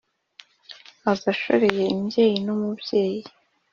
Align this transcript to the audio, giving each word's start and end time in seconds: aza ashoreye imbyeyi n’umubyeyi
aza 1.11 1.27
ashoreye 1.33 1.83
imbyeyi 1.95 2.37
n’umubyeyi 2.45 3.21